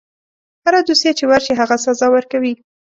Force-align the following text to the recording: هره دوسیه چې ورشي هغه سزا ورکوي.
هره 0.65 0.79
دوسیه 0.87 1.11
چې 1.19 1.23
ورشي 1.27 1.53
هغه 1.55 1.75
سزا 1.85 2.07
ورکوي. 2.11 2.53